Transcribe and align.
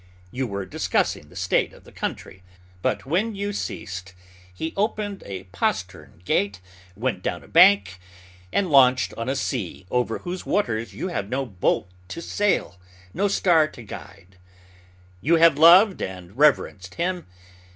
You 0.31 0.47
were 0.47 0.65
discussing 0.65 1.29
the 1.29 1.35
state 1.35 1.73
of 1.73 1.83
the 1.83 1.91
country; 1.91 2.41
but 2.81 3.05
when 3.05 3.35
you 3.35 3.53
ceased, 3.53 4.15
he 4.51 4.73
opened 4.75 5.21
a 5.27 5.43
postern 5.51 6.23
gate, 6.25 6.59
went 6.95 7.21
down 7.21 7.43
a 7.43 7.47
bank, 7.47 7.99
and 8.51 8.71
launched 8.71 9.13
on 9.13 9.29
a 9.29 9.35
sea 9.35 9.85
over 9.91 10.17
whose 10.17 10.43
waters 10.43 10.91
you 10.95 11.09
have 11.09 11.29
no 11.29 11.45
boat 11.45 11.87
to 12.07 12.19
sail, 12.19 12.79
no 13.13 13.27
star 13.27 13.67
to 13.67 13.83
guide. 13.83 14.37
You 15.21 15.35
have 15.35 15.59
loved 15.59 16.01
and 16.01 16.35
reverenced 16.35 16.95
him. 16.95 17.27